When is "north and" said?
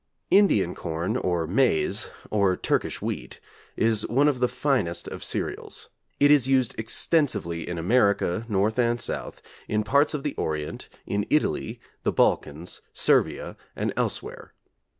8.49-8.99